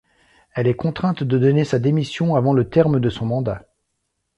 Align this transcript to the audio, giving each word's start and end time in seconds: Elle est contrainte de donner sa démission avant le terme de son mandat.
Elle 0.55 0.65
est 0.65 0.73
contrainte 0.75 1.21
de 1.21 1.37
donner 1.37 1.63
sa 1.63 1.77
démission 1.77 2.33
avant 2.35 2.53
le 2.55 2.67
terme 2.67 2.99
de 2.99 3.09
son 3.11 3.27
mandat. 3.27 3.67